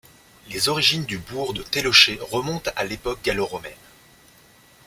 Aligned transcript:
Les 0.49 0.67
origines 0.67 1.05
du 1.05 1.19
bourg 1.19 1.53
de 1.53 1.61
Teloché 1.61 2.17
remonte 2.31 2.71
à 2.75 2.85
l'époque 2.85 3.21
gallo-romaine. 3.23 3.71